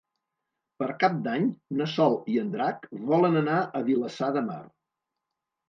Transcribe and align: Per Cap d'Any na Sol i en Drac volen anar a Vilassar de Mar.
Per 0.79 0.87
Cap 1.03 1.19
d'Any 1.27 1.45
na 1.81 1.87
Sol 1.97 2.17
i 2.37 2.41
en 2.45 2.49
Drac 2.57 2.89
volen 3.13 3.39
anar 3.45 3.61
a 3.61 3.85
Vilassar 3.93 4.33
de 4.41 4.47
Mar. 4.51 4.61